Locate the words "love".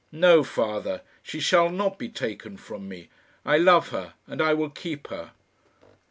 3.59-3.89